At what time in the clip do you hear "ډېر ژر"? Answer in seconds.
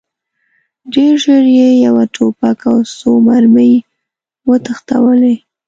0.93-1.43